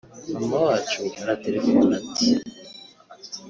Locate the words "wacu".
0.65-1.01